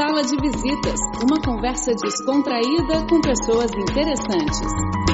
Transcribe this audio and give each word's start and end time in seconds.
Sala 0.00 0.22
de 0.22 0.34
Visitas, 0.40 0.98
uma 1.22 1.38
conversa 1.44 1.92
descontraída 1.94 3.06
com 3.06 3.20
pessoas 3.20 3.70
interessantes. 3.70 5.09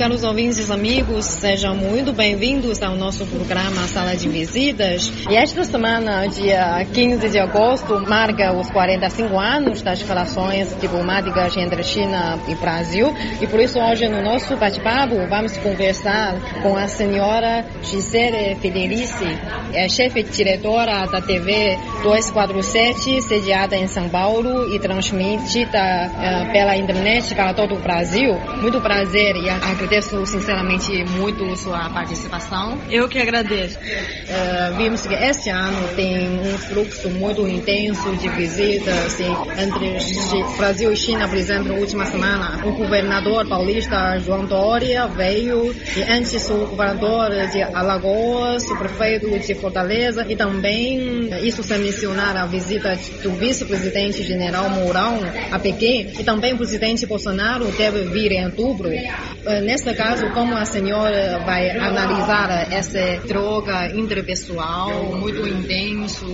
Caros 0.00 0.24
ouvintes 0.24 0.70
amigos, 0.70 1.26
sejam 1.26 1.76
muito 1.76 2.10
bem-vindos 2.10 2.80
ao 2.80 2.96
nosso 2.96 3.26
programa 3.26 3.86
Sala 3.86 4.16
de 4.16 4.30
Visitas. 4.30 5.12
E 5.28 5.36
esta 5.36 5.62
semana, 5.62 6.26
dia 6.26 6.86
15 6.90 7.28
de 7.28 7.38
agosto, 7.38 8.00
marca 8.08 8.50
os 8.50 8.70
45 8.70 9.38
anos 9.38 9.82
das 9.82 10.00
relações 10.00 10.74
diplomáticas 10.80 11.54
entre 11.58 11.82
China 11.82 12.38
e 12.48 12.54
Brasil. 12.54 13.14
E 13.42 13.46
por 13.46 13.60
isso 13.60 13.78
hoje 13.78 14.08
no 14.08 14.22
nosso 14.22 14.56
bate-papo 14.56 15.16
vamos 15.28 15.58
conversar 15.58 16.34
com 16.62 16.78
a 16.78 16.88
senhora 16.88 17.66
Gisele 17.82 18.54
Federici, 18.54 19.38
é 19.74 19.86
chefe 19.86 20.22
diretora 20.22 21.04
da 21.08 21.20
TV 21.20 21.76
247, 22.02 23.20
sediada 23.22 23.76
em 23.76 23.86
São 23.86 24.08
Paulo 24.08 24.72
e 24.72 24.78
transmitida 24.78 26.10
uh, 26.10 26.52
pela 26.52 26.76
internet 26.76 27.34
para 27.34 27.52
todo 27.52 27.74
o 27.74 27.78
Brasil. 27.78 28.34
Muito 28.60 28.80
prazer 28.80 29.36
e 29.36 29.50
agradeço 29.50 30.24
sinceramente 30.24 31.04
muito 31.04 31.54
sua 31.56 31.90
participação. 31.90 32.78
Eu 32.90 33.08
que 33.08 33.18
agradeço. 33.18 33.78
Uh, 33.78 34.76
vimos 34.78 35.06
que 35.06 35.14
este 35.14 35.50
ano 35.50 35.88
tem 35.94 36.40
um 36.40 36.58
fluxo 36.58 37.10
muito 37.10 37.46
intenso 37.46 38.16
de 38.16 38.28
visitas 38.30 39.20
entre 39.20 40.56
Brasil 40.56 40.92
e 40.92 40.96
China, 40.96 41.28
por 41.28 41.36
exemplo, 41.36 41.68
na 41.68 41.74
última 41.74 42.06
semana. 42.06 42.66
O 42.66 42.72
governador 42.72 43.46
paulista 43.46 44.18
João 44.20 44.46
Dória 44.46 45.06
veio 45.06 45.74
e 45.96 46.02
antes 46.02 46.48
o 46.48 46.66
governador 46.66 47.30
de 47.48 47.62
Alagoas, 47.62 48.64
o 48.70 48.76
prefeito 48.78 49.38
de 49.38 49.54
Fortaleza 49.54 50.24
e 50.28 50.34
também, 50.34 51.28
isso 51.42 51.62
sem 51.62 51.89
mencionar 51.90 52.36
a 52.36 52.46
visita 52.46 52.96
do 53.20 53.32
vice-presidente 53.32 54.22
general 54.22 54.70
Mourão 54.70 55.18
a 55.50 55.58
Pequim 55.58 56.12
e 56.18 56.22
também 56.22 56.54
o 56.54 56.56
presidente 56.56 57.04
Bolsonaro 57.04 57.64
deve 57.72 58.04
vir 58.04 58.30
em 58.30 58.44
outubro. 58.44 58.88
Uh, 58.88 59.60
nesse 59.64 59.92
caso, 59.94 60.30
como 60.30 60.54
a 60.54 60.64
senhora 60.64 61.42
vai 61.44 61.68
analisar 61.70 62.72
essa 62.72 63.20
troca 63.26 63.88
interpessoal 63.96 65.16
muito 65.16 65.44
intenso? 65.48 66.26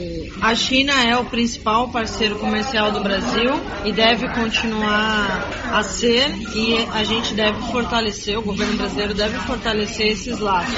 A 0.43 0.55
China 0.55 0.93
é 1.03 1.17
o 1.17 1.25
principal 1.25 1.89
parceiro 1.89 2.37
comercial 2.37 2.93
do 2.93 3.01
Brasil 3.01 3.55
e 3.87 3.93
deve 3.93 4.29
continuar 4.29 5.49
a 5.73 5.83
ser 5.83 6.29
e 6.55 6.87
a 6.93 7.03
gente 7.03 7.33
deve 7.33 7.59
fortalecer, 7.73 8.39
o 8.39 8.43
governo 8.43 8.77
brasileiro 8.77 9.15
deve 9.15 9.39
fortalecer 9.39 10.09
esses 10.09 10.39
laços. 10.39 10.75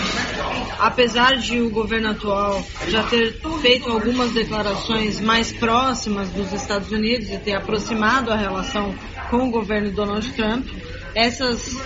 Apesar 0.79 1.37
de 1.37 1.61
o 1.61 1.71
governo 1.71 2.11
atual 2.11 2.65
já 2.89 3.03
ter 3.05 3.41
feito 3.61 3.91
algumas 3.91 4.33
declarações 4.33 4.68
mais 5.21 5.53
próximas 5.53 6.31
dos 6.31 6.53
Estados 6.53 6.91
Unidos 6.91 7.31
e 7.31 7.39
ter 7.39 7.55
aproximado 7.55 8.31
a 8.31 8.37
relação 8.37 8.95
com 9.31 9.49
o 9.49 9.51
governo 9.51 9.91
Donald 9.91 10.31
Trump, 10.33 10.67
essas 11.15 11.77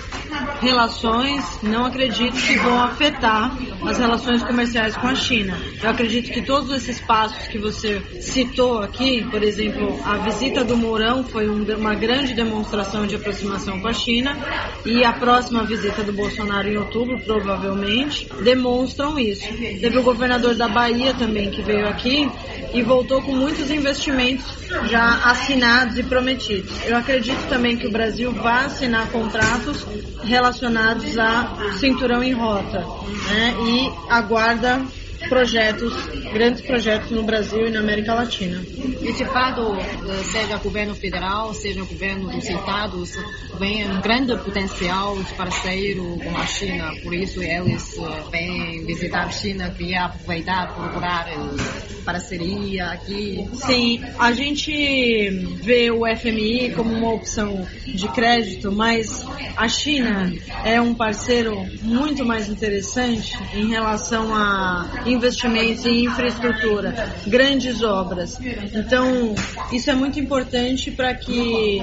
relações 0.61 1.45
não 1.63 1.87
acredito 1.87 2.35
que 2.35 2.57
vão 2.59 2.81
afetar 2.81 3.57
as 3.87 3.99
relações 3.99 4.43
comerciais 4.43 4.97
com 4.97 5.07
a 5.07 5.15
China. 5.15 5.59
Eu 5.83 5.91
acredito 5.91 6.31
que 6.31 6.43
todos 6.43 6.71
esses 6.71 7.01
passos 7.01 7.47
que 7.49 7.59
você 7.59 8.01
citou 8.21 8.81
aqui, 8.81 9.23
por 9.31 9.43
exemplo, 9.43 10.01
a 10.05 10.19
visita 10.19 10.65
do 10.65 10.77
Mourão 10.77 11.25
foi 11.25 11.49
uma 11.49 11.95
grande 11.95 12.35
demonstração 12.35 13.07
de 13.07 13.17
aproximação 13.17 13.81
com 13.81 13.89
a 13.89 13.93
China 13.93 14.37
e 14.85 15.05
a 15.05 15.13
próxima 15.13 15.65
visita 15.65 16.03
do 16.03 16.13
Bolsonaro 16.13 16.69
em 16.69 16.77
outubro, 16.77 17.19
provavelmente, 17.21 18.29
demonstram 18.43 19.19
isso. 19.19 19.47
Teve 19.81 19.99
o 19.99 20.03
governador 20.03 20.55
da 20.55 20.69
Bahia 20.69 21.15
também 21.15 21.51
que 21.51 21.63
veio 21.63 21.87
aqui 21.89 22.31
e 22.73 22.83
voltou 22.83 23.21
com 23.23 23.33
muitos 23.33 23.71
investimentos 23.71 24.63
já 24.89 25.31
assinados 25.31 25.99
e 25.99 26.03
prometidos. 26.03 26.73
Eu 26.87 26.97
acredito 26.97 27.47
também 27.49 27.77
que 27.77 27.87
o 27.87 27.91
Brasil 27.91 28.33
vai 28.33 28.67
assinar 28.67 29.11
contratos 29.13 29.87
relacionados 30.25 31.19
a 31.19 31.77
cinturão 31.79 32.23
em 32.25 32.33
rota 32.33 32.81
né, 32.81 33.55
e 33.67 33.93
aguarda 34.11 34.83
projetos, 35.29 35.93
grandes 36.33 36.63
projetos 36.63 37.11
no 37.11 37.23
Brasil 37.23 37.67
e 37.67 37.71
na 37.71 37.81
América 37.81 38.15
Latina. 38.15 38.63
E 39.01 39.13
de 39.13 39.25
fato, 39.25 39.77
eh, 39.77 40.23
seja 40.25 40.57
governo 40.59 40.95
federal, 40.95 41.53
seja 41.55 41.83
governo 41.85 42.31
dos 42.31 42.49
estados, 42.49 43.13
vem 43.59 43.91
um 43.91 44.01
grande 44.01 44.37
potencial 44.37 45.17
de 45.23 45.35
parceiro 45.35 46.19
com 46.23 46.37
a 46.37 46.47
China, 46.47 46.93
por 47.03 47.15
isso 47.15 47.43
eles 47.43 47.99
eh, 47.99 48.23
vêm 48.31 48.85
visitar 48.87 49.27
a 49.27 49.31
China, 49.31 49.71
queria 49.71 50.05
aproveitar, 50.05 50.75
procurar 50.75 51.29
eh, 51.29 52.03
parceria 52.05 52.87
aqui. 52.87 53.49
Sim, 53.55 54.03
a 54.19 54.33
gente 54.33 55.31
vê 55.63 55.91
o 55.91 56.03
FMI 56.17 56.73
como 56.75 56.93
uma 56.93 57.13
opção 57.13 57.67
de 57.85 58.09
crédito, 58.09 58.71
mas 58.73 59.25
a 59.57 59.69
China 59.69 60.33
é 60.65 60.81
um 60.81 60.95
parceiro 60.95 61.67
muito 61.83 62.25
mais 62.25 62.49
interessante 62.49 63.37
em 63.55 63.69
relação 63.69 64.35
a 64.35 65.03
investimentos 65.13 65.85
em 65.87 66.05
infraestrutura, 66.05 67.15
grandes 67.27 67.83
obras. 67.83 68.39
Então, 68.75 69.35
isso 69.73 69.91
é 69.91 69.95
muito 69.95 70.19
importante 70.19 70.91
para 70.91 71.15
que 71.15 71.83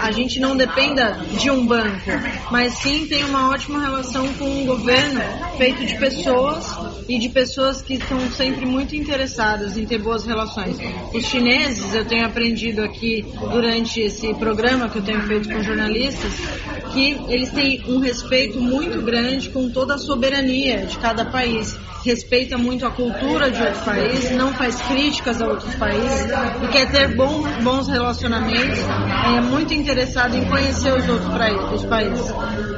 a 0.00 0.10
gente 0.10 0.40
não 0.40 0.56
dependa 0.56 1.18
de 1.38 1.50
um 1.50 1.66
banco, 1.66 2.10
mas 2.50 2.74
sim 2.74 3.06
tenha 3.06 3.26
uma 3.26 3.50
ótima 3.50 3.80
relação 3.80 4.26
com 4.34 4.44
um 4.44 4.66
governo 4.66 5.20
feito 5.56 5.84
de 5.84 5.96
pessoas 5.98 6.66
e 7.08 7.18
de 7.18 7.28
pessoas 7.28 7.82
que 7.82 7.94
estão 7.94 8.18
sempre 8.30 8.64
muito 8.64 8.94
interessadas 8.94 9.76
em 9.76 9.84
ter 9.84 9.98
boas 9.98 10.24
relações. 10.24 10.76
Os 11.12 11.24
chineses, 11.26 11.94
eu 11.94 12.04
tenho 12.04 12.26
aprendido 12.26 12.82
aqui 12.82 13.24
durante 13.50 14.00
esse 14.00 14.32
programa 14.34 14.88
que 14.88 14.98
eu 14.98 15.02
tenho 15.02 15.22
feito 15.22 15.48
com 15.48 15.62
jornalistas, 15.62 16.32
que 16.92 17.18
eles 17.28 17.50
têm 17.50 17.82
um 17.88 17.98
respeito 17.98 18.60
muito 18.60 19.00
grande 19.02 19.50
com 19.50 19.68
toda 19.70 19.94
a 19.94 19.98
soberania 19.98 20.86
de 20.86 20.98
cada 20.98 21.24
país 21.24 21.76
respeita 22.52 22.58
muito 22.58 22.86
a 22.86 22.90
cultura 22.90 23.50
de 23.50 23.62
outro 23.62 23.84
país, 23.84 24.30
não 24.32 24.52
faz 24.52 24.80
críticas 24.82 25.40
a 25.40 25.46
outros 25.46 25.74
países 25.76 26.26
e 26.62 26.68
quer 26.68 26.90
ter 26.90 27.14
bom, 27.16 27.42
bons 27.62 27.88
relacionamentos, 27.88 28.78
é 29.36 29.40
muito 29.40 29.72
interessado 29.74 30.36
em 30.36 30.44
conhecer 30.44 30.92
os 30.92 31.08
outros 31.08 31.32
os 31.74 31.84
países. 31.86 32.32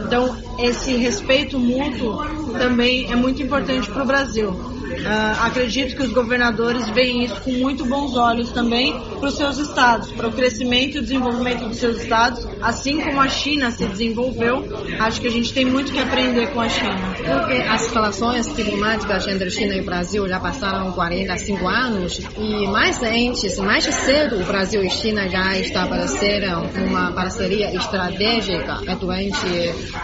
Então, 0.06 0.36
esse 0.58 0.96
respeito 0.96 1.58
mútuo 1.58 2.24
também 2.52 3.10
é 3.10 3.16
muito 3.16 3.42
importante 3.42 3.90
para 3.90 4.02
o 4.02 4.06
Brasil. 4.06 4.74
Uh, 4.84 5.44
acredito 5.44 5.96
que 5.96 6.02
os 6.02 6.12
governadores 6.12 6.88
veem 6.90 7.24
isso 7.24 7.40
com 7.40 7.52
muito 7.52 7.84
bons 7.84 8.16
olhos 8.16 8.52
também 8.52 8.98
para 9.18 9.28
os 9.28 9.34
seus 9.34 9.58
estados, 9.58 10.12
para 10.12 10.28
o 10.28 10.32
crescimento 10.32 10.98
e 10.98 11.00
desenvolvimento 11.00 11.66
dos 11.66 11.78
seus 11.78 12.02
estados, 12.02 12.46
assim 12.62 13.00
como 13.00 13.20
a 13.20 13.28
China 13.28 13.70
se 13.70 13.84
desenvolveu. 13.86 14.64
Acho 15.00 15.20
que 15.20 15.26
a 15.26 15.30
gente 15.30 15.52
tem 15.52 15.64
muito 15.64 15.92
que 15.92 15.98
aprender 15.98 16.48
com 16.52 16.60
a 16.60 16.68
China. 16.68 17.14
Porque 17.16 17.62
as 17.62 17.90
relações 17.90 18.54
diplomáticas 18.54 19.26
entre 19.26 19.50
China 19.50 19.74
e 19.74 19.82
Brasil 19.82 20.28
já 20.28 20.38
passaram 20.38 20.92
45 20.92 21.66
anos 21.66 22.20
e 22.36 22.66
mais 22.68 23.02
antes, 23.02 23.58
mais 23.58 23.84
cedo, 23.84 24.40
o 24.40 24.44
Brasil 24.44 24.82
e 24.84 24.90
China 24.90 25.28
já 25.28 25.58
estabeleceram 25.58 26.68
uma 26.86 27.12
parceria 27.12 27.74
estratégica 27.74 28.80
durante 29.00 29.46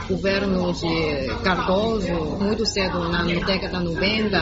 o 0.09 0.15
governo 0.15 0.40
de 0.41 1.43
Cardoso, 1.43 2.13
muito 2.41 2.65
cedo, 2.65 3.09
na 3.09 3.25
década 3.25 3.81
90 3.81 4.41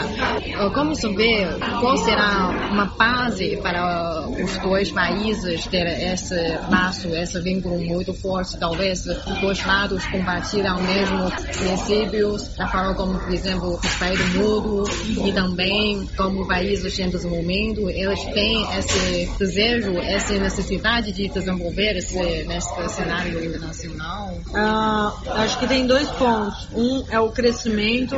como 0.75 0.95
saber 0.95 1.49
qual 1.81 1.97
será 1.97 2.49
uma 2.71 2.87
base 2.87 3.57
para 3.63 4.29
os 4.29 4.59
dois 4.59 4.93
países 4.93 5.67
ter 5.67 5.87
esse 6.13 6.37
laço, 6.71 7.09
esse 7.09 7.41
vínculo 7.41 7.79
muito 7.81 8.15
forte? 8.15 8.57
Talvez 8.59 9.05
os 9.07 9.41
dois 9.41 9.65
lados 9.65 10.05
compartilham 10.07 10.77
os 10.77 10.83
mesmos 10.83 11.35
princípios, 11.57 12.49
da 12.57 12.69
forma 12.69 12.95
como, 12.95 13.19
por 13.19 13.33
exemplo, 13.33 13.77
respeito 13.83 14.23
mútuo 14.39 14.85
e 15.27 15.33
também 15.33 16.07
como 16.17 16.47
países 16.47 16.99
em 16.99 17.09
desenvolvimento, 17.11 17.89
eles 17.91 18.23
têm 18.27 18.63
esse 18.79 19.31
desejo, 19.39 19.99
essa 19.99 20.35
necessidade 20.35 21.13
de 21.13 21.29
desenvolver 21.29 21.97
esse, 21.97 22.45
nesse 22.45 22.89
cenário 22.89 23.45
internacional? 23.45 24.39
Ah, 24.55 25.13
acho 25.37 25.59
que 25.59 25.67
tem 25.67 25.87
dois 25.89 26.09
pontos. 26.11 26.69
Um 26.75 27.05
é 27.11 27.19
o 27.19 27.31
crescimento 27.31 28.17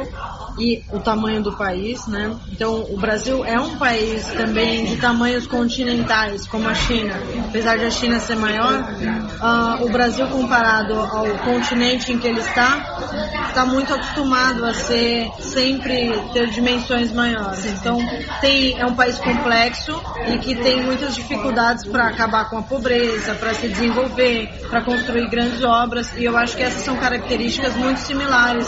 e 0.59 0.83
o 0.93 0.99
tamanho 0.99 1.43
do 1.43 1.57
país, 1.57 2.07
né? 2.07 2.37
Então, 2.53 2.85
o 2.91 2.99
Brasil 2.99 3.45
é 3.45 3.59
um 3.59 3.77
país 3.77 4.27
também 4.27 4.85
de 4.85 4.97
tamanhos 4.97 5.47
continentais, 5.47 6.47
como 6.47 6.69
a 6.69 6.75
China. 6.75 7.15
Apesar 7.49 7.79
de 7.79 7.87
a 7.87 7.91
China 7.91 8.19
ser 8.19 8.37
maior, 8.37 8.75
uh, 8.75 9.85
o 9.85 9.89
Brasil 9.91 10.27
comparado 10.27 10.95
ao 10.95 11.27
continente 11.39 12.13
em 12.13 12.19
que 12.19 12.27
ele 12.27 12.41
está, 12.41 13.00
está 13.49 13.65
muito 13.67 13.93
acostumado 13.93 14.65
a 14.65 14.73
ser 14.73 15.31
sempre 15.41 16.11
ter 16.33 16.49
dimensões 16.51 17.13
maiores. 17.13 17.67
Então 17.67 17.99
tem 18.41 18.79
é 18.79 18.87
um 18.87 18.95
país 18.95 19.19
complexo 19.19 20.01
e 20.29 20.39
que 20.39 20.55
tem 20.55 20.83
muitas 20.83 21.15
dificuldades 21.15 21.85
para 21.87 22.09
acabar 22.09 22.49
com 22.49 22.59
a 22.59 22.63
pobreza, 22.63 23.35
para 23.35 23.55
se 23.55 23.69
desenvolver, 23.69 24.49
para 24.69 24.83
construir 24.83 25.29
grandes 25.29 25.63
obras 25.63 26.11
e 26.17 26.25
eu 26.25 26.37
acho 26.37 26.57
que 26.57 26.63
essas 26.63 26.83
são 26.83 26.97
características 26.97 27.75
muito 27.77 27.99
similares 28.01 28.67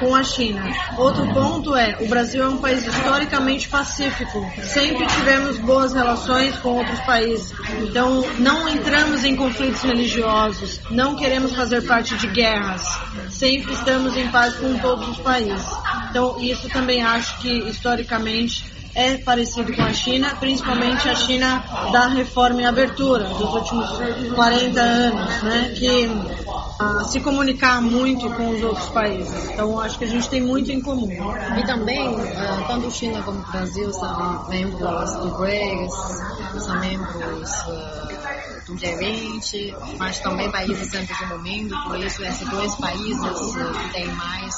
com 0.00 0.14
a 0.14 0.22
China. 0.22 0.62
Outro 0.96 1.26
ponto 1.32 1.74
é 1.74 1.96
o 2.00 2.08
Brasil 2.08 2.42
é 2.42 2.48
um 2.48 2.58
país 2.58 2.86
historicamente 2.86 3.68
pacífico. 3.68 4.44
Sempre 4.62 5.06
tivemos 5.06 5.58
boas 5.58 5.92
relações 5.92 6.56
com 6.58 6.70
outros 6.70 7.00
países. 7.00 7.52
Então 7.80 8.24
não 8.38 8.68
entramos 8.68 9.24
em 9.24 9.36
conflitos 9.36 9.82
religiosos, 9.82 10.80
não 10.90 11.16
queremos 11.16 11.54
fazer 11.54 11.82
parte 11.86 12.16
de 12.16 12.26
guerras. 12.28 12.84
Sempre 13.30 13.65
estamos 13.70 14.16
em 14.16 14.28
paz 14.30 14.54
com 14.56 14.78
todos 14.78 15.08
os 15.08 15.18
países. 15.18 15.66
Então 16.10 16.40
isso 16.40 16.68
também 16.68 17.02
acho 17.02 17.38
que 17.38 17.68
historicamente 17.68 18.64
é 18.96 19.18
parecido 19.18 19.76
com 19.76 19.82
a 19.82 19.92
China, 19.92 20.34
principalmente 20.40 21.06
a 21.06 21.14
China 21.14 21.62
da 21.92 22.06
reforma 22.08 22.62
e 22.62 22.64
abertura 22.64 23.24
dos 23.24 23.52
últimos 23.52 23.90
40 24.34 24.80
anos, 24.80 25.42
né, 25.42 25.74
que 25.76 26.06
uh, 26.06 27.04
se 27.04 27.20
comunicar 27.20 27.80
muito 27.82 28.28
com 28.30 28.48
os 28.50 28.62
outros 28.62 28.88
países. 28.88 29.50
Então 29.50 29.78
acho 29.80 29.98
que 29.98 30.04
a 30.04 30.08
gente 30.08 30.28
tem 30.28 30.40
muito 30.40 30.70
em 30.70 30.80
comum. 30.80 31.10
E 31.58 31.66
também, 31.66 32.08
uh, 32.08 32.66
tanto 32.66 32.90
China 32.90 33.22
como 33.22 33.40
Brasil 33.50 33.92
são 33.92 34.48
membros 34.48 35.14
do 35.16 35.38
BRICS, 35.38 36.64
são 36.64 36.80
membros 36.80 37.50
uh, 37.50 38.66
do 38.66 38.74
G20, 38.74 39.74
mas 39.98 40.18
também 40.20 40.50
países 40.50 40.90
sempre 40.90 41.14
do 41.28 41.36
por 41.84 41.98
isso 42.00 42.24
esses 42.24 42.48
dois 42.48 42.74
países 42.76 43.16
uh, 43.20 43.92
têm 43.92 44.06
mais 44.08 44.54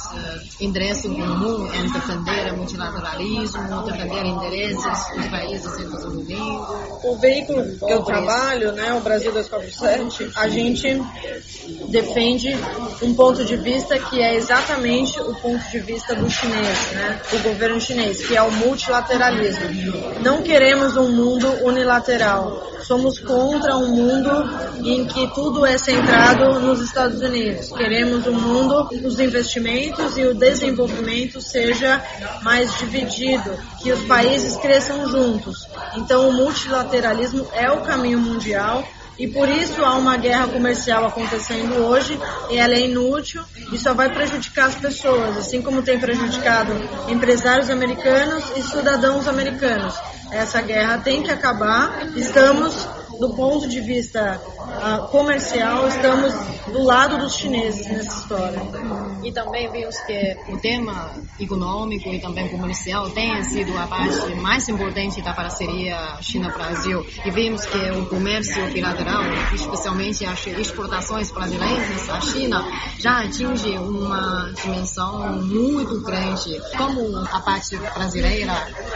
endereço 0.60 1.08
comum 1.10 1.72
em 1.74 1.90
defender 1.90 2.52
o 2.52 2.56
multilateralismo, 2.56 3.82
defender 3.84 4.27
interesses 4.28 5.16
dos 5.16 5.26
países 5.26 5.80
em 5.80 5.90
todo 5.90 6.08
o 7.04 7.16
veículo 7.16 7.64
que 7.78 7.92
eu 7.92 8.02
trabalho, 8.02 8.72
né, 8.72 8.92
o 8.94 9.00
Brasil 9.00 9.32
247, 9.32 10.30
a 10.34 10.48
gente 10.48 11.00
defende 11.88 12.56
um 13.02 13.14
ponto 13.14 13.44
de 13.44 13.56
vista 13.56 13.98
que 13.98 14.20
é 14.20 14.34
exatamente 14.34 15.20
o 15.20 15.34
ponto 15.34 15.62
de 15.70 15.78
vista 15.80 16.14
do 16.14 16.28
chinês, 16.28 16.92
né, 16.92 17.20
do 17.30 17.38
governo 17.42 17.80
chinês, 17.80 18.26
que 18.26 18.36
é 18.36 18.42
o 18.42 18.50
multilateralismo. 18.50 19.68
Não 20.22 20.42
queremos 20.42 20.96
um 20.96 21.10
mundo 21.10 21.48
unilateral. 21.64 22.66
Somos 22.82 23.18
contra 23.18 23.76
um 23.76 23.88
mundo 23.88 24.30
em 24.82 25.04
que 25.04 25.26
tudo 25.34 25.66
é 25.66 25.76
centrado 25.76 26.58
nos 26.58 26.80
Estados 26.80 27.20
Unidos. 27.20 27.70
Queremos 27.72 28.26
um 28.26 28.32
mundo 28.32 28.88
os 29.04 29.20
investimentos 29.20 30.16
e 30.16 30.24
o 30.24 30.34
desenvolvimento 30.34 31.40
seja 31.40 32.02
mais 32.42 32.78
dividido, 32.78 33.58
que 33.82 33.92
os 33.92 34.00
países 34.04 34.17
cresçam 34.56 35.08
juntos. 35.08 35.66
Então, 35.96 36.28
o 36.28 36.32
multilateralismo 36.32 37.46
é 37.52 37.70
o 37.70 37.82
caminho 37.82 38.18
mundial 38.18 38.84
e 39.18 39.26
por 39.26 39.48
isso 39.48 39.84
há 39.84 39.94
uma 39.94 40.16
guerra 40.16 40.46
comercial 40.46 41.04
acontecendo 41.04 41.74
hoje 41.86 42.18
e 42.50 42.56
ela 42.56 42.74
é 42.74 42.80
inútil 42.82 43.42
e 43.72 43.78
só 43.78 43.92
vai 43.92 44.08
prejudicar 44.08 44.66
as 44.66 44.76
pessoas, 44.76 45.36
assim 45.36 45.60
como 45.60 45.82
tem 45.82 45.98
prejudicado 45.98 46.72
empresários 47.08 47.68
americanos 47.68 48.44
e 48.56 48.62
cidadãos 48.62 49.26
americanos. 49.26 49.94
Essa 50.30 50.60
guerra 50.60 50.98
tem 50.98 51.22
que 51.22 51.30
acabar. 51.30 52.06
Estamos 52.16 52.86
do 53.18 53.30
ponto 53.34 53.68
de 53.68 53.80
vista 53.80 54.40
uh, 54.58 55.08
comercial, 55.08 55.88
estamos 55.88 56.32
do 56.66 56.82
lado 56.82 57.18
dos 57.18 57.34
chineses 57.34 57.86
nessa 57.88 58.20
história. 58.20 58.60
E 59.24 59.32
também 59.32 59.70
vimos 59.70 59.96
que 60.00 60.36
o 60.48 60.58
tema 60.58 61.10
econômico 61.40 62.08
e 62.08 62.20
também 62.20 62.48
comercial 62.48 63.10
tem 63.10 63.42
sido 63.44 63.76
a 63.76 63.86
parte 63.86 64.34
mais 64.36 64.68
importante 64.68 65.22
da 65.22 65.32
parceria 65.32 66.18
China-Brasil. 66.20 67.04
E 67.24 67.30
vimos 67.30 67.64
que 67.64 67.90
o 67.90 68.06
comércio 68.06 68.70
bilateral, 68.72 69.22
especialmente 69.54 70.24
as 70.24 70.46
exportações 70.46 71.30
brasileiras 71.30 72.10
à 72.10 72.20
China, 72.20 72.64
já 72.98 73.20
atinge 73.22 73.70
uma 73.78 74.52
dimensão 74.62 75.42
muito 75.42 76.00
grande. 76.02 76.60
Como 76.76 77.16
a 77.18 77.40
parte 77.40 77.76
brasileira 77.76 78.52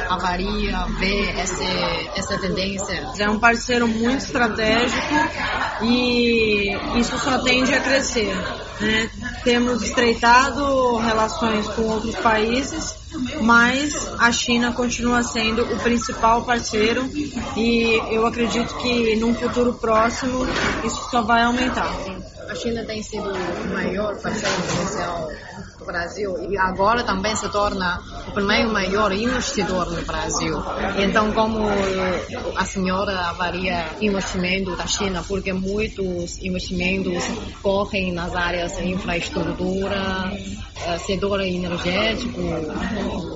avalia, 0.08 0.86
vê 0.98 1.30
essa, 1.30 1.64
essa 2.16 2.38
tendência? 2.38 3.10
É 3.18 3.28
um 3.28 3.38
parceiro 3.38 3.88
muito 3.88 4.01
muito 4.02 4.24
estratégico 4.24 5.14
e 5.82 6.76
isso 6.98 7.18
só 7.18 7.38
tende 7.38 7.74
a 7.74 7.80
crescer. 7.80 8.34
Né? 8.80 9.10
Temos 9.44 9.82
estreitado 9.82 10.96
relações 10.96 11.66
com 11.68 11.82
outros 11.82 12.16
países, 12.16 12.96
mas 13.40 14.10
a 14.18 14.32
China 14.32 14.72
continua 14.72 15.22
sendo 15.22 15.62
o 15.62 15.78
principal 15.80 16.42
parceiro 16.42 17.08
e 17.56 18.00
eu 18.10 18.26
acredito 18.26 18.74
que 18.78 19.16
num 19.16 19.34
futuro 19.34 19.74
próximo 19.74 20.46
isso 20.84 21.08
só 21.10 21.22
vai 21.22 21.42
aumentar. 21.42 21.92
A 22.48 22.54
China 22.54 22.84
tem 22.84 23.02
sido 23.02 23.30
o 23.30 23.72
maior 23.72 24.16
parceiro 24.20 24.62
comercial 24.70 25.28
do 25.78 25.84
Brasil 25.84 26.50
e 26.50 26.58
agora 26.58 27.04
também 27.04 27.34
se 27.36 27.48
torna 27.50 28.00
o 28.26 28.32
primeiro 28.32 28.72
maior 28.72 29.12
investidor 29.12 29.90
no 29.90 30.02
Brasil. 30.02 30.62
Então, 30.98 31.32
como 31.32 31.58
a 32.56 32.64
senhora 32.64 33.12
avalia 33.28 33.86
investimento 34.00 34.76
da 34.76 34.86
China, 34.86 35.24
porque 35.26 35.52
muitos 35.52 36.38
investimentos 36.38 37.24
correm 37.62 38.12
nas 38.12 38.34
áreas 38.34 38.76
de 38.76 38.88
infraestrutura, 38.88 40.32
eh, 40.86 40.98
setor 40.98 41.40
energético. 41.40 42.40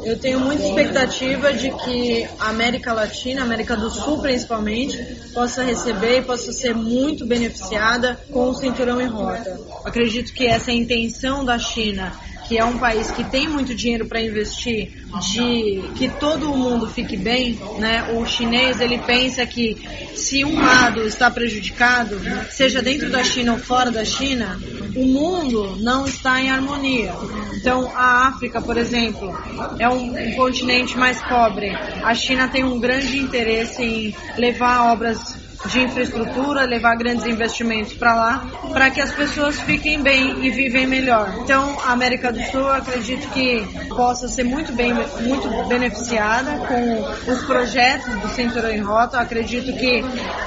Eu 0.05 0.19
tenho 0.19 0.41
muita 0.41 0.63
expectativa 0.63 1.53
de 1.53 1.71
que 1.71 2.29
a 2.39 2.51
América 2.51 2.93
Latina, 2.93 3.43
a 3.43 3.45
América 3.45 3.77
do 3.77 3.91
Sul 3.91 4.21
principalmente, 4.21 4.97
possa 5.35 5.63
receber 5.63 6.19
e 6.19 6.23
possa 6.23 6.53
ser 6.53 6.75
muito 6.75 7.27
beneficiada 7.27 8.19
com 8.33 8.51
o 8.51 8.55
cinturão 8.55 9.01
em 9.01 9.07
rota. 9.07 9.59
Acredito 9.85 10.33
que 10.33 10.47
essa 10.47 10.71
é 10.71 10.75
a 10.75 10.77
intenção 10.77 11.45
da 11.45 11.59
China 11.59 12.13
que 12.47 12.59
é 12.59 12.65
um 12.65 12.79
país 12.79 13.11
que 13.11 13.25
tem 13.25 13.49
muito 13.49 13.75
dinheiro 13.75 14.07
para 14.07 14.21
investir, 14.21 14.93
de 15.33 15.83
que 15.97 16.09
todo 16.09 16.49
mundo 16.57 16.87
fique 16.89 17.17
bem, 17.17 17.59
né? 17.79 18.13
O 18.15 18.25
chinês 18.25 18.81
ele 18.81 18.99
pensa 18.99 19.45
que 19.47 19.77
se 20.15 20.45
um 20.45 20.61
lado 20.61 21.03
está 21.03 21.31
prejudicado, 21.31 22.21
seja 22.51 22.81
dentro 22.81 23.11
da 23.11 23.25
China 23.25 23.55
ou 23.55 23.59
fora 23.59 23.91
da 23.91 24.05
China, 24.05 24.59
o 24.95 25.05
mundo 25.05 25.77
não 25.81 26.07
está 26.07 26.41
em 26.41 26.51
harmonia. 26.51 27.13
Então, 27.55 27.91
a 27.95 28.29
África, 28.29 28.61
por 28.61 28.77
exemplo, 28.77 29.37
é 29.79 29.89
um, 29.89 30.17
um 30.17 30.33
continente 30.35 30.97
mais 30.97 31.21
pobre. 31.23 31.71
A 32.03 32.15
China 32.15 32.49
tem 32.49 32.65
um 32.65 32.79
grande 32.79 33.19
interesse 33.19 33.83
em 33.83 34.15
levar 34.39 34.93
obras 34.93 35.46
de 35.65 35.81
infraestrutura, 35.81 36.65
levar 36.65 36.97
grandes 36.97 37.27
investimentos 37.27 37.95
para 37.95 38.15
lá, 38.15 38.47
para 38.73 38.91
que 38.91 39.01
as 39.01 39.11
pessoas 39.13 39.59
fiquem 39.61 40.03
bem 40.03 40.45
e 40.45 40.51
vivem 40.51 40.87
melhor. 40.87 41.35
Então, 41.41 41.79
a 41.85 41.93
América 41.93 42.33
do 42.33 42.41
Sul, 42.51 42.69
acredito 42.69 43.29
que 43.31 43.67
possa 43.89 44.29
ser 44.29 44.45
muito 44.45 44.73
bem, 44.73 44.93
muito 44.93 45.49
beneficiada 45.69 46.67
com 46.67 47.33
os 47.33 47.43
projetos 47.45 48.15
do 48.21 48.29
Cinturão 48.29 48.71
em 48.71 48.81
Rota. 48.81 49.19
Acredito 49.19 49.73
que, 49.73 50.05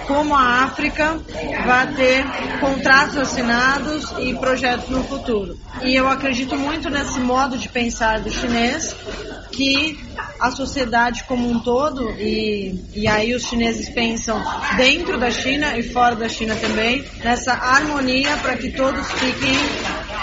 como 0.07 0.35
a 0.35 0.63
África, 0.63 1.17
vai 1.65 1.87
ter 1.93 2.25
contratos 2.59 3.17
assinados 3.17 4.13
e 4.19 4.33
projetos 4.35 4.89
no 4.89 5.03
futuro. 5.03 5.57
E 5.81 5.95
eu 5.95 6.07
acredito 6.07 6.57
muito 6.57 6.89
nesse 6.89 7.19
modo 7.19 7.57
de 7.57 7.69
pensar 7.69 8.19
do 8.19 8.29
chinês, 8.29 8.95
que 9.51 9.99
a 10.39 10.51
sociedade 10.51 11.23
como 11.25 11.49
um 11.49 11.59
todo, 11.59 12.11
e, 12.11 12.79
e 12.95 13.07
aí 13.07 13.33
os 13.33 13.43
chineses 13.43 13.89
pensam 13.89 14.41
dentro 14.77 15.19
da 15.19 15.29
China 15.29 15.77
e 15.77 15.83
fora 15.83 16.15
da 16.15 16.29
China 16.29 16.55
também, 16.55 17.03
nessa 17.23 17.53
harmonia 17.53 18.37
para 18.37 18.55
que 18.55 18.71
todos 18.71 19.05
fiquem 19.13 19.53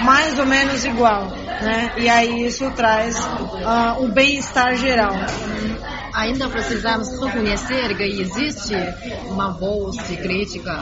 mais 0.02 0.38
ou 0.38 0.46
menos 0.46 0.84
igual, 0.84 1.28
né? 1.28 1.92
E 1.98 2.08
aí 2.08 2.46
isso 2.46 2.70
traz 2.72 3.16
uh, 3.18 4.02
um 4.02 4.10
bem-estar 4.10 4.76
geral 4.76 5.14
ainda 6.16 6.48
precisamos 6.48 7.08
reconhecer 7.22 7.94
que 7.94 8.02
existe 8.02 8.74
uma 9.26 9.50
voz 9.52 9.96
de 10.08 10.16
crítica, 10.16 10.72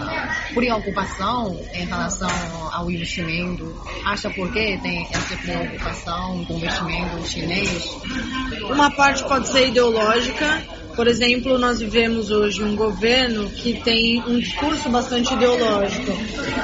preocupação 0.55 1.61
em 1.75 1.85
relação 1.87 2.31
ao 2.73 2.88
investimento. 2.88 3.75
Acha 4.05 4.31
por 4.31 4.53
que 4.53 4.79
tem 4.79 5.09
essa 5.12 5.37
preocupação 5.37 6.45
com 6.45 6.55
o 6.55 6.57
investimento 6.59 7.26
chinês? 7.26 7.91
Uma 8.71 8.93
parte 8.93 9.25
pode 9.25 9.49
ser 9.49 9.69
ideológica, 9.69 10.62
por 10.95 11.09
exemplo, 11.09 11.59
nós 11.59 11.81
vivemos 11.81 12.31
hoje 12.31 12.62
um 12.62 12.76
governo 12.76 13.50
que 13.50 13.81
tem 13.81 14.23
um 14.23 14.38
discurso 14.38 14.88
bastante 14.88 15.35
ideológico. 15.35 16.12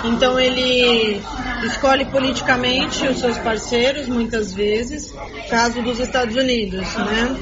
Então 0.05 0.39
ele 0.39 1.21
escolhe 1.67 2.05
politicamente 2.07 3.07
os 3.07 3.19
seus 3.19 3.37
parceiros, 3.39 4.09
muitas 4.09 4.53
vezes, 4.53 5.13
caso 5.49 5.83
dos 5.83 5.99
Estados 5.99 6.37
Unidos, 6.37 6.95
né? 6.97 7.37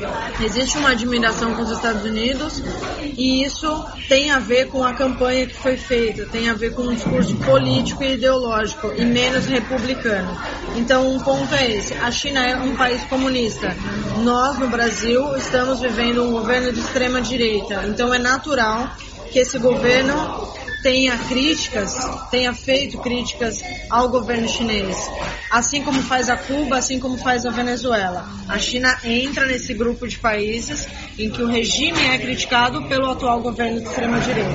Existe 0.45 0.79
uma 0.79 0.91
admiração 0.91 1.55
com 1.55 1.63
os 1.63 1.71
Estados 1.71 2.05
Unidos 2.05 2.63
e 3.01 3.45
isso 3.45 3.85
tem 4.09 4.31
a 4.31 4.39
ver 4.39 4.69
com 4.69 4.85
a 4.85 4.95
campanha 4.95 5.47
que 5.47 5.55
foi 5.55 5.77
feita, 5.77 6.27
tem 6.27 6.49
a 6.49 6.55
ver 6.55 6.75
com 6.75 6.83
um 6.83 6.95
discurso 6.95 7.35
político 7.37 8.03
e 8.03 8.15
ideológico 8.15 8.93
e 8.97 9.05
menos 9.05 9.47
republicano. 9.47 10.37
Então, 10.77 11.09
um 11.09 11.21
ponto 11.21 11.55
é 11.55 11.71
esse: 11.71 11.95
a 11.95 12.11
China 12.11 12.45
é 12.45 12.57
um 12.57 12.77
país 12.77 13.03
comunista. 13.05 13.75
Nós, 14.23 14.59
no 14.59 14.69
Brasil, 14.69 15.37
estamos 15.37 15.81
vivendo 15.81 16.25
um 16.25 16.33
governo 16.33 16.73
de 16.73 16.81
extrema 16.81 17.21
direita. 17.21 17.85
Então, 17.87 18.13
é 18.13 18.19
natural 18.19 18.91
que 19.31 19.39
esse 19.39 19.59
governo 19.59 20.49
tenha 20.83 21.17
críticas, 21.19 21.97
tenha 22.31 22.53
feito 22.55 22.99
críticas 22.99 23.63
ao 23.91 24.09
governo 24.09 24.49
chinês, 24.49 24.97
assim 25.51 25.83
como 25.83 26.01
faz 26.03 26.31
a 26.31 26.37
Cuba, 26.37 26.79
assim 26.79 26.99
como 27.01 27.19
faz 27.19 27.45
a 27.45 27.51
Venezuela. 27.51 28.29
A 28.49 28.59
China 28.59 28.97
entra 29.05 29.47
nesse 29.47 29.75
grupo 29.75 30.07
de 30.07 30.19
países 30.19 30.87
em 31.19 31.31
que 31.31 31.43
o 31.43 31.49
regime 31.49 32.01
é 32.07 32.19
criticado 32.19 32.83
pelo 32.85 33.11
atual 33.11 33.41
governo 33.41 33.81
de 33.81 33.87
extrema 33.87 34.21
direita. 34.21 34.49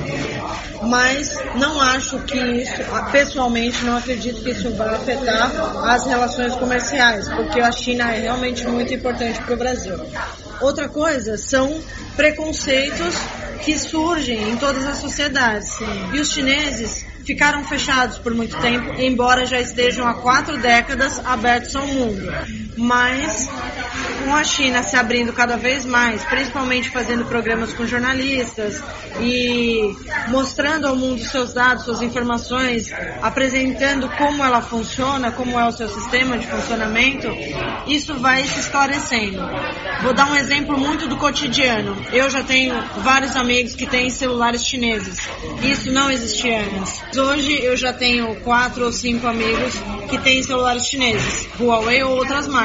Mas 0.82 1.36
não 1.56 1.80
acho 1.80 2.18
que 2.20 2.38
isso, 2.38 2.82
pessoalmente, 3.10 3.84
não 3.84 3.96
acredito 3.96 4.42
que 4.42 4.50
isso 4.50 4.70
vai 4.74 4.94
afetar 4.94 5.52
as 5.90 6.06
relações 6.06 6.54
comerciais, 6.56 7.28
porque 7.28 7.60
a 7.60 7.70
China 7.70 8.12
é 8.12 8.20
realmente 8.20 8.66
muito 8.66 8.92
importante 8.94 9.40
para 9.42 9.54
o 9.54 9.56
Brasil. 9.56 9.96
Outra 10.60 10.88
coisa 10.88 11.36
são 11.36 11.80
preconceitos 12.16 13.14
que 13.54 13.78
surgem 13.78 14.50
em 14.50 14.56
todas 14.56 14.84
as 14.86 14.98
sociedades. 14.98 15.68
Sim. 15.68 16.10
E 16.12 16.20
os 16.20 16.32
chineses 16.32 17.04
ficaram 17.24 17.64
fechados 17.64 18.18
por 18.18 18.34
muito 18.34 18.56
tempo, 18.58 19.00
embora 19.00 19.46
já 19.46 19.60
estejam 19.60 20.06
há 20.06 20.14
quatro 20.14 20.58
décadas 20.58 21.24
abertos 21.24 21.74
ao 21.74 21.86
mundo. 21.86 22.22
Mas 22.76 23.48
com 24.24 24.34
a 24.34 24.42
China 24.42 24.82
se 24.82 24.96
abrindo 24.96 25.32
cada 25.32 25.56
vez 25.56 25.84
mais, 25.84 26.24
principalmente 26.24 26.90
fazendo 26.90 27.24
programas 27.26 27.72
com 27.74 27.86
jornalistas 27.86 28.82
e 29.20 29.94
mostrando 30.28 30.86
ao 30.86 30.96
mundo 30.96 31.22
seus 31.22 31.52
dados, 31.52 31.84
suas 31.84 32.02
informações, 32.02 32.90
apresentando 33.22 34.08
como 34.16 34.42
ela 34.42 34.62
funciona, 34.62 35.30
como 35.30 35.58
é 35.58 35.66
o 35.66 35.72
seu 35.72 35.88
sistema 35.88 36.38
de 36.38 36.46
funcionamento, 36.46 37.28
isso 37.86 38.14
vai 38.14 38.44
se 38.44 38.60
esclarecendo. 38.60 39.42
Vou 40.02 40.14
dar 40.14 40.30
um 40.30 40.36
exemplo 40.36 40.78
muito 40.78 41.06
do 41.06 41.16
cotidiano. 41.16 41.96
Eu 42.12 42.28
já 42.30 42.42
tenho 42.42 42.74
vários 42.98 43.36
amigos 43.36 43.74
que 43.74 43.86
têm 43.86 44.10
celulares 44.10 44.64
chineses. 44.64 45.18
Isso 45.62 45.92
não 45.92 46.10
existia 46.10 46.60
antes. 46.60 47.02
Hoje 47.16 47.62
eu 47.62 47.76
já 47.76 47.92
tenho 47.92 48.34
quatro 48.40 48.84
ou 48.86 48.92
cinco 48.92 49.26
amigos 49.26 49.74
que 50.08 50.18
têm 50.18 50.42
celulares 50.42 50.86
chineses, 50.86 51.48
Huawei 51.58 52.02
ou 52.02 52.16
outras 52.16 52.46
marcas. 52.46 52.63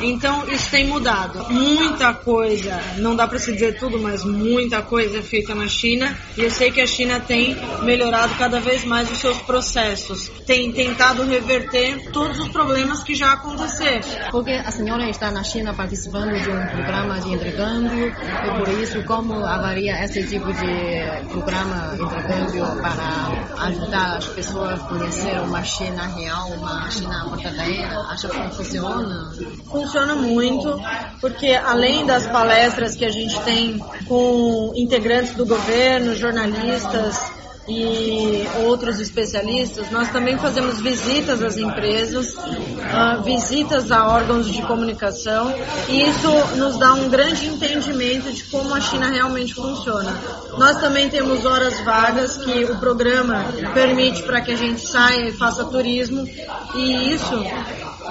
Então 0.00 0.46
isso 0.48 0.70
tem 0.70 0.86
mudado. 0.86 1.46
Muita 1.50 2.12
coisa, 2.12 2.80
não 2.98 3.16
dá 3.16 3.26
para 3.26 3.38
se 3.38 3.52
dizer 3.52 3.78
tudo, 3.78 3.98
mas 3.98 4.24
muita 4.24 4.82
coisa 4.82 5.18
é 5.18 5.22
feita 5.22 5.54
na 5.54 5.68
China 5.68 6.16
e 6.36 6.42
eu 6.42 6.50
sei 6.50 6.70
que 6.70 6.80
a 6.80 6.86
China 6.86 7.20
tem 7.20 7.56
melhorado 7.82 8.34
cada 8.36 8.60
vez 8.60 8.84
mais 8.84 9.10
os 9.10 9.18
seus 9.18 9.38
processos, 9.38 10.30
tem 10.46 10.72
tentado 10.72 11.24
reverter 11.24 12.10
todos 12.12 12.38
os 12.38 12.48
problemas 12.48 13.02
que 13.02 13.14
já 13.14 13.32
aconteceram. 13.32 14.30
Porque 14.30 14.52
a 14.52 14.70
senhora 14.70 15.08
está 15.08 15.30
na 15.30 15.42
China 15.42 15.72
participando 15.74 16.34
de 16.40 16.50
um 16.50 16.66
programa 16.66 17.20
de 17.20 17.32
intercâmbio 17.32 18.08
e 18.08 18.58
por 18.58 18.68
isso 18.80 19.02
como 19.04 19.44
avalia 19.44 20.04
esse 20.04 20.24
tipo 20.24 20.52
de 20.52 21.28
programa 21.30 21.96
de 21.96 22.02
intercâmbio 22.02 22.64
para 22.80 23.64
ajudar 23.66 24.16
as 24.18 24.26
pessoas 24.26 24.80
a 24.80 24.84
conhecer 24.84 25.38
uma 25.40 25.62
China 25.62 26.06
real, 26.06 26.48
uma 26.50 26.90
China 26.90 27.26
verdadeira? 27.30 28.00
Acha 28.10 28.28
que 28.28 28.56
funciona? 28.56 29.23
Funciona 29.70 30.14
muito, 30.14 30.80
porque 31.20 31.48
além 31.48 32.06
das 32.06 32.26
palestras 32.26 32.94
que 32.94 33.04
a 33.04 33.10
gente 33.10 33.38
tem 33.40 33.78
com 34.06 34.72
integrantes 34.76 35.34
do 35.34 35.44
governo, 35.44 36.14
jornalistas, 36.14 37.32
e 37.66 38.46
outros 38.64 39.00
especialistas, 39.00 39.90
nós 39.90 40.10
também 40.10 40.36
fazemos 40.36 40.80
visitas 40.80 41.42
às 41.42 41.56
empresas, 41.56 42.34
uh, 42.34 43.22
visitas 43.22 43.90
a 43.90 44.06
órgãos 44.06 44.52
de 44.52 44.60
comunicação, 44.62 45.54
e 45.88 46.02
isso 46.02 46.28
nos 46.56 46.78
dá 46.78 46.92
um 46.92 47.08
grande 47.08 47.46
entendimento 47.46 48.30
de 48.30 48.44
como 48.44 48.74
a 48.74 48.80
China 48.80 49.08
realmente 49.08 49.54
funciona. 49.54 50.12
Nós 50.58 50.78
também 50.78 51.08
temos 51.08 51.46
horas 51.46 51.80
vagas 51.80 52.36
que 52.36 52.64
o 52.64 52.76
programa 52.78 53.44
permite 53.72 54.22
para 54.22 54.42
que 54.42 54.52
a 54.52 54.56
gente 54.56 54.86
saia 54.86 55.28
e 55.28 55.32
faça 55.32 55.64
turismo, 55.64 56.28
e 56.74 57.14
isso 57.14 57.34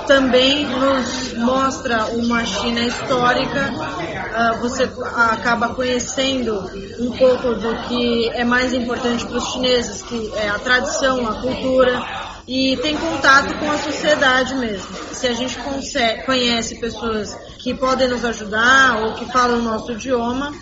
também 0.05 0.65
nos 0.65 1.33
mostra 1.33 2.05
uma 2.07 2.45
China 2.45 2.81
histórica. 2.81 3.71
Uh, 3.73 4.59
você 4.61 4.89
acaba 5.15 5.69
conhecendo 5.69 6.69
um 6.99 7.11
pouco 7.11 7.53
do 7.53 7.75
que 7.87 8.29
é 8.29 8.43
mais 8.43 8.73
importante 8.73 9.25
para 9.25 9.37
os 9.37 9.45
chineses, 9.51 10.01
que 10.01 10.31
é 10.35 10.49
a 10.49 10.59
tradição, 10.59 11.27
a 11.27 11.35
cultura, 11.35 12.03
e 12.47 12.75
tem 12.77 12.97
contato 12.97 13.57
com 13.57 13.71
a 13.71 13.77
sociedade 13.77 14.55
mesmo. 14.55 14.87
Se 15.13 15.27
a 15.27 15.33
gente 15.33 15.57
consegue, 15.59 16.23
conhece 16.23 16.75
pessoas 16.75 17.35
que 17.59 17.73
podem 17.73 18.09
nos 18.09 18.25
ajudar 18.25 19.01
ou 19.03 19.13
que 19.13 19.25
falam 19.31 19.59
o 19.59 19.61
nosso 19.61 19.91
idioma, 19.93 20.53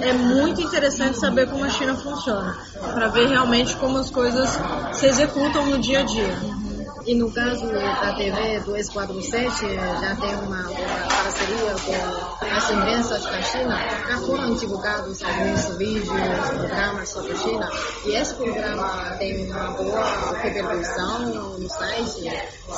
é 0.00 0.12
muito 0.12 0.60
interessante 0.60 1.18
saber 1.18 1.48
como 1.48 1.64
a 1.64 1.70
China 1.70 1.96
funciona, 1.96 2.56
para 2.92 3.08
ver 3.08 3.28
realmente 3.28 3.74
como 3.76 3.98
as 3.98 4.10
coisas 4.10 4.48
se 4.92 5.06
executam 5.06 5.66
no 5.66 5.78
dia 5.78 6.00
a 6.00 6.02
dia. 6.02 6.63
E 7.06 7.14
no 7.14 7.30
caso 7.30 7.66
da 7.66 8.14
TV 8.14 8.60
247, 8.60 9.74
já 10.00 10.16
tem 10.16 10.34
uma, 10.36 10.70
uma 10.70 11.08
parceria 11.08 11.74
com 11.84 12.46
as 12.46 12.70
imprensas 12.70 13.22
da 13.24 13.42
China, 13.42 13.78
já 14.08 14.18
foram 14.20 14.54
divulgados 14.54 15.22
alguns 15.22 15.76
vídeos, 15.76 16.06
programas 16.06 17.08
sobre 17.10 17.32
a 17.32 17.36
China, 17.36 17.70
e 18.06 18.10
esse 18.12 18.34
programa 18.34 19.16
tem 19.18 19.50
uma 19.50 19.70
boa 19.72 20.38
repercussão 20.38 21.58
no 21.58 21.68
site. 21.68 22.30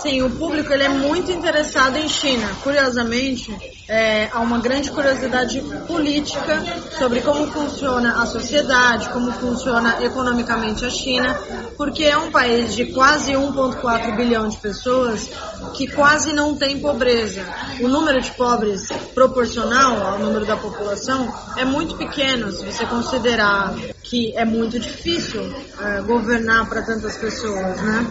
Sim, 0.03 0.23
o 0.23 0.31
público 0.31 0.73
ele 0.73 0.83
é 0.83 0.89
muito 0.89 1.31
interessado 1.31 1.97
em 1.97 2.09
China. 2.09 2.49
Curiosamente, 2.65 3.57
é, 3.89 4.29
há 4.33 4.41
uma 4.41 4.59
grande 4.59 4.91
curiosidade 4.91 5.61
política 5.87 6.63
sobre 6.99 7.21
como 7.21 7.47
funciona 7.53 8.23
a 8.23 8.27
sociedade, 8.27 9.09
como 9.11 9.31
funciona 9.33 10.03
economicamente 10.03 10.85
a 10.85 10.91
China, 10.91 11.39
porque 11.77 12.05
é 12.05 12.17
um 12.17 12.31
país 12.31 12.75
de 12.75 12.87
quase 12.87 13.33
1,4 13.33 14.17
bilhão 14.17 14.49
de 14.49 14.57
pessoas 14.57 15.31
que 15.75 15.87
quase 15.87 16.33
não 16.33 16.57
tem 16.57 16.81
pobreza. 16.81 17.43
O 17.81 17.89
número 17.89 18.21
de 18.21 18.31
pobres 18.33 18.89
proporcional 19.15 20.15
ao 20.15 20.19
número 20.19 20.45
da 20.45 20.57
população 20.57 21.33
é 21.57 21.65
muito 21.65 21.97
pequeno, 21.97 22.51
se 22.51 22.65
você 22.65 22.85
considerar 22.87 23.75
que 24.03 24.37
é 24.37 24.45
muito 24.45 24.79
difícil 24.79 25.43
é, 25.81 26.01
governar 26.03 26.69
para 26.69 26.83
tantas 26.83 27.17
pessoas, 27.17 27.81
né? 27.83 28.07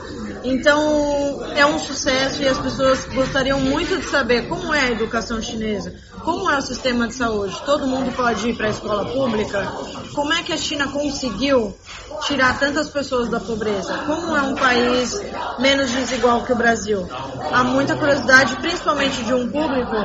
Então 0.46 1.44
é 1.56 1.66
um 1.66 1.80
sucesso 1.80 2.42
e 2.42 2.48
as 2.48 2.60
pessoas 2.60 3.04
gostariam 3.06 3.60
muito 3.60 3.98
de 3.98 4.06
saber 4.06 4.48
como 4.48 4.72
é 4.74 4.82
a 4.82 4.92
educação 4.92 5.42
chinesa, 5.42 5.96
como 6.26 6.50
é 6.50 6.58
o 6.58 6.62
sistema 6.62 7.08
de 7.08 7.14
saúde. 7.14 7.56
Todo 7.66 7.88
mundo 7.88 8.12
pode 8.14 8.50
ir 8.50 8.58
para 8.58 8.68
a 8.68 8.72
escola 8.72 9.06
pública. 9.06 9.72
Como 10.14 10.34
é 10.34 10.42
que 10.42 10.52
a 10.52 10.58
China 10.58 10.88
conseguiu 10.88 11.74
tirar 12.26 12.58
tantas 12.58 12.90
pessoas 12.90 13.30
da 13.30 13.40
pobreza? 13.40 13.94
Como 14.08 14.36
é 14.36 14.42
um 14.42 14.56
país 14.56 15.22
menos 15.60 15.92
desigual 15.92 16.44
que 16.44 16.52
o 16.52 16.56
Brasil? 16.56 17.08
Há 17.52 17.64
muita 17.64 17.96
curiosidade, 17.96 18.56
principalmente 18.56 19.24
de 19.24 19.34
um 19.34 19.48
público 19.50 19.96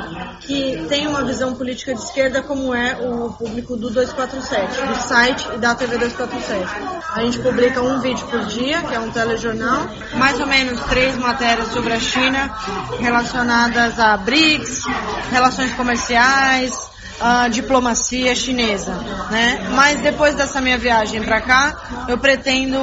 que 0.41 0.85
tem 0.89 1.07
uma 1.07 1.25
visão 1.25 1.55
política 1.55 1.95
de 1.95 2.01
esquerda, 2.03 2.43
como 2.43 2.75
é 2.75 2.97
o 3.01 3.33
público 3.33 3.77
do 3.77 3.89
247, 3.89 4.87
do 4.87 4.95
site 4.97 5.49
e 5.55 5.59
da 5.59 5.75
TV 5.75 5.97
247. 5.97 6.67
A 7.15 7.23
gente 7.23 7.39
publica 7.39 7.81
um 7.81 8.01
vídeo 8.01 8.27
por 8.27 8.45
dia, 8.47 8.83
que 8.83 8.95
é 8.95 9.01
um 9.01 9.11
telejornal, 9.11 9.89
mais 10.15 10.39
ou 10.39 10.47
menos 10.47 10.81
três 10.85 11.17
matérias 11.17 11.69
sobre 11.69 11.95
a 11.95 12.01
China 12.01 12.55
relacionadas 12.99 13.99
a 13.99 14.17
BRICS, 14.19 14.85
relações 15.31 15.73
comerciais, 15.75 16.10
a 16.17 17.49
diplomacia 17.49 18.35
chinesa, 18.35 18.95
né? 19.31 19.69
Mas 19.75 20.01
depois 20.01 20.35
dessa 20.35 20.61
minha 20.61 20.79
viagem 20.79 21.23
para 21.23 21.41
cá, 21.41 22.07
eu 22.09 22.17
pretendo 22.17 22.79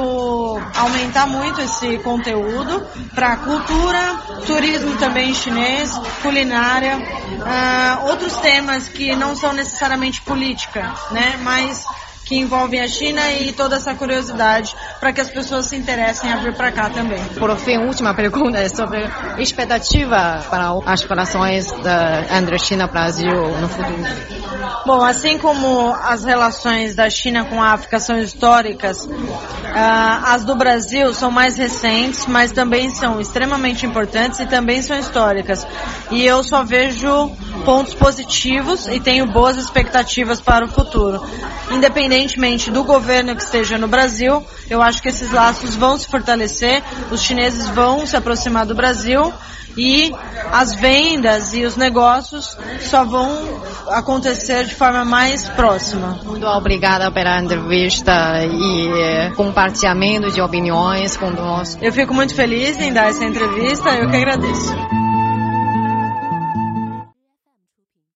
aumentar 0.76 1.26
muito 1.26 1.60
esse 1.60 1.98
conteúdo 1.98 2.86
para 3.14 3.36
cultura, 3.38 4.16
turismo 4.46 4.96
também 4.96 5.34
chinês, 5.34 5.90
culinária, 6.22 6.96
uh, 6.96 8.08
outros 8.08 8.36
temas 8.36 8.88
que 8.88 9.16
não 9.16 9.34
são 9.34 9.52
necessariamente 9.52 10.20
política, 10.22 10.94
né? 11.10 11.38
Mas 11.42 11.84
que 12.28 12.36
envolvem 12.36 12.80
a 12.80 12.86
China 12.86 13.32
e 13.32 13.52
toda 13.52 13.76
essa 13.76 13.94
curiosidade 13.94 14.76
para 15.00 15.14
que 15.14 15.20
as 15.20 15.30
pessoas 15.30 15.64
se 15.66 15.76
interessem 15.76 16.30
a 16.30 16.36
vir 16.36 16.54
para 16.54 16.70
cá 16.70 16.90
também. 16.90 17.24
Por 17.38 17.56
fim, 17.56 17.78
última 17.78 18.14
pergunta 18.14 18.58
é 18.58 18.68
sobre 18.68 19.08
expectativa 19.38 20.44
para 20.50 20.74
as 20.84 21.02
relações 21.02 21.72
entre 22.30 22.58
China 22.58 22.84
e 22.84 22.92
Brasil 22.92 23.58
no 23.58 23.68
futuro. 23.68 24.38
Bom, 24.84 25.02
assim 25.02 25.38
como 25.38 25.92
as 26.02 26.24
relações 26.24 26.94
da 26.94 27.08
China 27.08 27.44
com 27.44 27.62
a 27.62 27.72
África 27.72 27.98
são 27.98 28.18
históricas, 28.18 29.06
uh, 29.06 30.24
as 30.24 30.44
do 30.44 30.54
Brasil 30.54 31.12
são 31.14 31.30
mais 31.30 31.56
recentes, 31.56 32.26
mas 32.26 32.52
também 32.52 32.90
são 32.90 33.20
extremamente 33.20 33.86
importantes 33.86 34.40
e 34.40 34.46
também 34.46 34.82
são 34.82 34.98
históricas. 34.98 35.66
E 36.10 36.24
eu 36.24 36.42
só 36.42 36.62
vejo 36.62 37.30
pontos 37.64 37.94
positivos 37.94 38.86
e 38.86 38.98
tenho 39.00 39.26
boas 39.26 39.56
expectativas 39.56 40.40
para 40.40 40.64
o 40.64 40.68
futuro. 40.68 41.22
Independentemente 42.18 42.70
do 42.72 42.82
governo 42.82 43.36
que 43.36 43.42
esteja 43.42 43.78
no 43.78 43.86
Brasil, 43.86 44.44
eu 44.68 44.82
acho 44.82 45.00
que 45.00 45.08
esses 45.08 45.30
laços 45.30 45.76
vão 45.76 45.96
se 45.96 46.08
fortalecer, 46.08 46.82
os 47.12 47.22
chineses 47.22 47.68
vão 47.70 48.04
se 48.04 48.16
aproximar 48.16 48.66
do 48.66 48.74
Brasil 48.74 49.32
e 49.76 50.12
as 50.50 50.74
vendas 50.74 51.54
e 51.54 51.64
os 51.64 51.76
negócios 51.76 52.58
só 52.80 53.04
vão 53.04 53.30
acontecer 53.90 54.64
de 54.64 54.74
forma 54.74 55.04
mais 55.04 55.48
próxima. 55.50 56.18
Muito 56.24 56.46
obrigada 56.46 57.08
pela 57.12 57.40
entrevista 57.40 58.44
e 58.44 58.88
eh, 59.00 59.30
compartilhamento 59.36 60.32
de 60.32 60.40
opiniões 60.40 61.16
conosco. 61.16 61.78
Eu 61.84 61.92
fico 61.92 62.12
muito 62.12 62.34
feliz 62.34 62.80
em 62.80 62.92
dar 62.92 63.10
essa 63.10 63.24
entrevista, 63.24 63.90
eu 63.90 64.10
que 64.10 64.16
agradeço. 64.16 64.74